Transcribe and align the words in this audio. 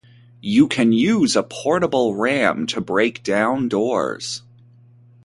You 0.41 0.67
can 0.67 0.93
use 0.93 1.35
a 1.35 1.43
portable 1.43 2.15
ram 2.15 2.65
to 2.65 2.81
break 2.81 3.21
down 3.21 3.67
doors. 3.69 4.41